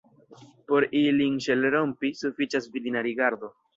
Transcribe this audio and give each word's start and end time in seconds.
Por 0.69 0.87
ilin 1.01 1.37
ŝelrompi, 1.47 2.11
sufiĉas 2.23 2.71
virina 2.77 3.05
rigardo. 3.11 3.53